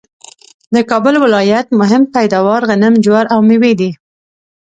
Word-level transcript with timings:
د 0.75 0.75
کابل 0.89 1.15
ولایت 1.23 1.67
مهم 1.79 2.03
پیداوار 2.15 2.61
غنم 2.69 2.93
،جوار، 3.03 3.25
او 3.33 3.39
مېوې 3.47 3.73
دي 3.79 3.91